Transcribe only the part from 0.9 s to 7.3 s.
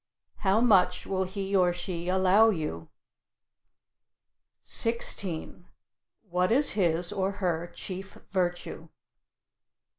will he or she allow you? 16. What is his